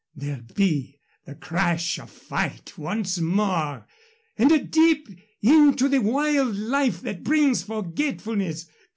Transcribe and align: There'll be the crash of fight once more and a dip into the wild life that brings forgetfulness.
There'll 0.15 0.41
be 0.55 0.99
the 1.27 1.35
crash 1.35 1.99
of 1.99 2.09
fight 2.09 2.75
once 2.75 3.19
more 3.19 3.85
and 4.35 4.51
a 4.51 4.57
dip 4.57 5.05
into 5.43 5.87
the 5.87 6.01
wild 6.01 6.55
life 6.55 7.01
that 7.01 7.21
brings 7.23 7.61
forgetfulness. 7.61 8.65